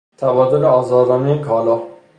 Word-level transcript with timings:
تبادل 0.17 0.65
آزادانهی 0.65 1.39
کالا 1.43 1.81